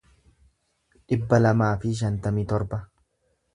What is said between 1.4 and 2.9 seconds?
lamaa fi shantamii torba